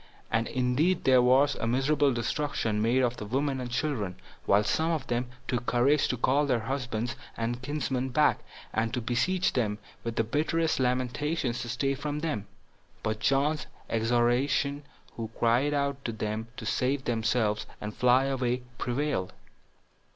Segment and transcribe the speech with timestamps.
[0.31, 4.15] And indeed there was a miserable destruction made of the women and children;
[4.47, 8.39] while some of them took courage to call their husbands and kinsmen back,
[8.73, 12.47] and to beseech them, with the bitterest lamentations, to stay for them;
[13.03, 14.81] but John's exhortation,
[15.17, 19.33] who cried out to them to save themselves, and fly away, prevailed.